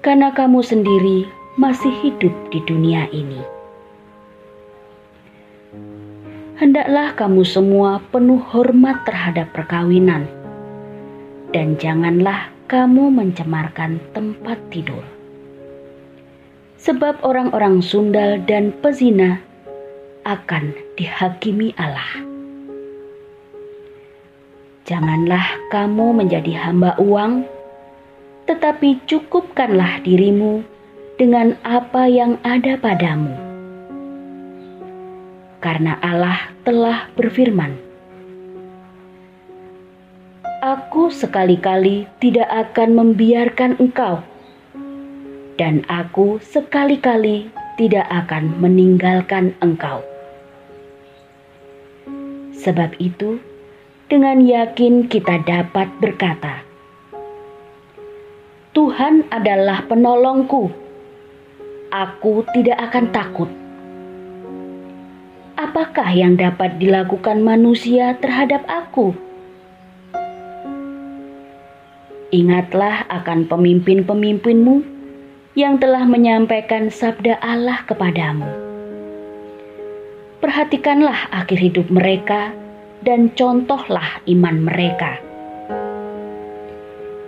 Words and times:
karena 0.00 0.32
kamu 0.32 0.64
sendiri 0.64 1.28
masih 1.60 1.92
hidup 2.00 2.32
di 2.48 2.64
dunia 2.64 3.04
ini. 3.12 3.44
Hendaklah 6.56 7.12
kamu 7.20 7.44
semua 7.44 8.00
penuh 8.08 8.40
hormat 8.48 9.04
terhadap 9.04 9.52
perkawinan, 9.52 10.24
dan 11.52 11.76
janganlah 11.76 12.48
kamu 12.72 13.12
mencemarkan 13.12 14.00
tempat 14.16 14.56
tidur, 14.72 15.04
sebab 16.80 17.20
orang-orang 17.20 17.84
sundal 17.84 18.40
dan 18.48 18.72
pezina 18.80 19.36
akan 20.24 20.72
dihakimi 20.96 21.76
Allah. 21.76 22.33
Janganlah 24.84 25.72
kamu 25.72 26.12
menjadi 26.12 26.60
hamba 26.60 26.92
uang, 27.00 27.48
tetapi 28.44 29.00
cukupkanlah 29.08 30.04
dirimu 30.04 30.60
dengan 31.16 31.56
apa 31.64 32.04
yang 32.04 32.36
ada 32.44 32.76
padamu. 32.76 33.32
Karena 35.64 35.96
Allah 36.04 36.52
telah 36.68 37.08
berfirman, 37.16 37.80
Aku 40.60 41.08
sekali-kali 41.08 42.04
tidak 42.20 42.52
akan 42.52 42.92
membiarkan 42.92 43.80
engkau, 43.80 44.20
dan 45.56 45.80
aku 45.88 46.36
sekali-kali 46.44 47.48
tidak 47.80 48.04
akan 48.12 48.52
meninggalkan 48.60 49.56
engkau. 49.64 50.04
Sebab 52.52 53.00
itu, 53.00 53.40
dengan 54.04 54.44
yakin 54.44 55.08
kita 55.08 55.40
dapat 55.48 55.88
berkata, 55.96 56.60
"Tuhan 58.76 59.24
adalah 59.32 59.88
penolongku, 59.88 60.68
aku 61.88 62.44
tidak 62.52 62.78
akan 62.90 63.06
takut." 63.14 63.50
Apakah 65.54 66.10
yang 66.10 66.34
dapat 66.34 66.82
dilakukan 66.82 67.40
manusia 67.40 68.18
terhadap 68.18 68.66
aku? 68.66 69.14
Ingatlah 72.34 73.06
akan 73.06 73.46
pemimpin-pemimpinmu 73.46 74.82
yang 75.54 75.78
telah 75.78 76.02
menyampaikan 76.02 76.90
sabda 76.90 77.38
Allah 77.38 77.86
kepadamu. 77.86 78.50
Perhatikanlah 80.42 81.30
akhir 81.30 81.58
hidup 81.62 81.86
mereka 81.94 82.50
dan 83.04 83.28
contohlah 83.36 84.24
iman 84.24 84.56
mereka. 84.64 85.20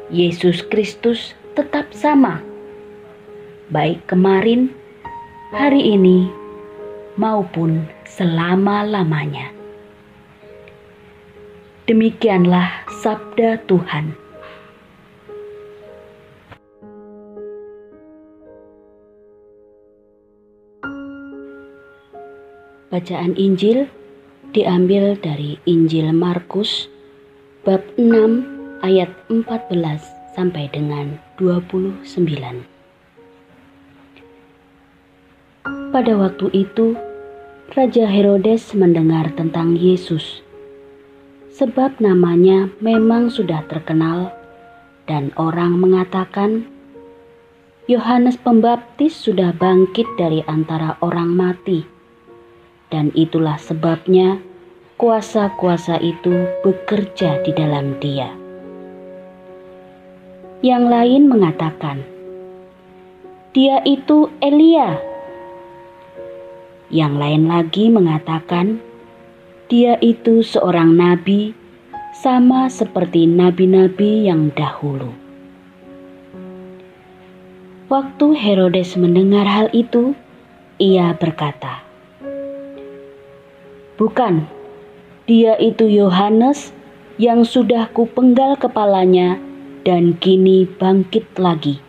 Yesus 0.09 0.65
Kristus 0.73 1.37
tetap 1.53 1.93
sama, 1.93 2.41
baik 3.69 4.09
kemarin, 4.09 4.73
hari 5.53 5.93
ini, 5.93 6.33
maupun 7.21 7.85
selama-lamanya. 8.09 9.53
Demikianlah 11.85 12.89
sabda 13.05 13.61
Tuhan. 13.69 14.17
Bacaan 22.87 23.37
Injil 23.37 23.91
diambil 24.57 25.21
dari 25.21 25.61
Injil 25.69 26.17
Markus 26.17 26.89
bab 27.69 27.85
6 28.01 28.81
ayat 28.81 29.13
14 29.29 29.77
sampai 30.33 30.73
dengan 30.73 31.21
29. 31.37 32.01
Pada 35.93 36.13
waktu 36.17 36.47
itu, 36.57 36.97
Raja 37.77 38.09
Herodes 38.09 38.73
mendengar 38.73 39.29
tentang 39.37 39.77
Yesus, 39.77 40.41
sebab 41.53 42.01
namanya 42.01 42.73
memang 42.81 43.29
sudah 43.29 43.61
terkenal, 43.69 44.33
dan 45.05 45.37
orang 45.37 45.77
mengatakan, 45.77 46.65
Yohanes 47.93 48.41
Pembaptis 48.41 49.21
sudah 49.21 49.53
bangkit 49.53 50.09
dari 50.17 50.41
antara 50.49 50.97
orang 51.05 51.29
mati 51.37 51.96
dan 52.91 53.11
itulah 53.15 53.59
sebabnya 53.59 54.39
kuasa-kuasa 54.97 56.01
itu 56.01 56.49
bekerja 56.65 57.45
di 57.45 57.53
dalam 57.53 58.01
dia. 58.01 58.33
Yang 60.65 60.85
lain 60.89 61.23
mengatakan, 61.29 62.01
"Dia 63.53 63.85
itu 63.85 64.33
Elia." 64.41 64.97
Yang 66.89 67.15
lain 67.19 67.43
lagi 67.51 67.85
mengatakan, 67.93 68.81
"Dia 69.69 70.01
itu 70.01 70.41
seorang 70.41 70.97
nabi, 70.97 71.53
sama 72.17 72.73
seperti 72.73 73.29
nabi-nabi 73.29 74.31
yang 74.33 74.49
dahulu." 74.55 75.13
Waktu 77.87 78.35
Herodes 78.35 78.99
mendengar 78.99 79.47
hal 79.47 79.71
itu, 79.71 80.19
ia 80.83 81.15
berkata, 81.15 81.86
Bukan, 83.97 84.45
dia 85.25 85.57
itu 85.57 85.89
Yohanes 85.89 86.77
yang 87.17 87.49
sudah 87.49 87.89
kupenggal 87.97 88.61
kepalanya 88.61 89.41
dan 89.89 90.21
kini 90.21 90.69
bangkit 90.69 91.25
lagi. 91.41 91.81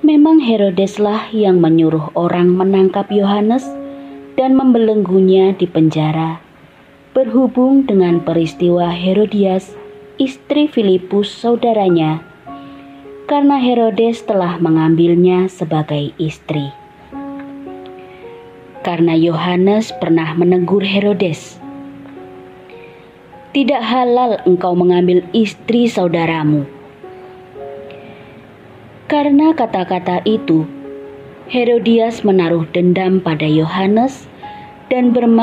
Memang 0.00 0.40
Herodeslah 0.40 1.28
yang 1.36 1.60
menyuruh 1.60 2.16
orang 2.16 2.48
menangkap 2.48 3.12
Yohanes 3.12 3.68
dan 4.40 4.56
membelenggunya 4.56 5.52
di 5.52 5.68
penjara 5.68 6.40
berhubung 7.16 7.88
dengan 7.88 8.20
peristiwa 8.20 8.92
Herodias, 8.92 9.72
istri 10.20 10.68
Filipus 10.68 11.32
saudaranya, 11.32 12.20
karena 13.24 13.56
Herodes 13.56 14.20
telah 14.28 14.60
mengambilnya 14.60 15.48
sebagai 15.48 16.12
istri 16.20 16.85
karena 18.86 19.18
Yohanes 19.18 19.90
pernah 19.98 20.30
menegur 20.38 20.86
Herodes, 20.86 21.58
"Tidak 23.50 23.82
halal 23.82 24.38
engkau 24.46 24.78
mengambil 24.78 25.26
istri 25.34 25.90
saudaramu." 25.90 26.70
Karena 29.10 29.50
kata-kata 29.58 30.22
itu, 30.22 30.70
Herodias 31.50 32.22
menaruh 32.22 32.66
dendam 32.70 33.18
pada 33.18 33.46
Yohanes 33.46 34.30
dan 34.90 35.10
bermaksud 35.10 35.36